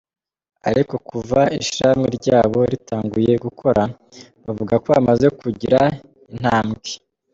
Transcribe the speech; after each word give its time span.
Ariko 0.69 0.95
kuva 1.09 1.39
ishirahamwe 1.59 2.07
ryabo 2.17 2.59
ritanguye 2.71 3.33
gukora, 3.45 3.83
bavuga 4.45 4.73
ko 4.83 4.87
bamaze 4.95 5.27
kugira 5.39 5.79
intambwe. 6.31 6.89